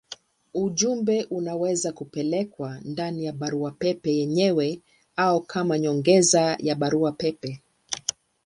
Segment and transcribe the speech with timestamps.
[0.53, 4.81] Ujumbe unaweza kupelekwa ndani ya barua pepe yenyewe
[5.15, 7.61] au kama nyongeza ya barua pepe.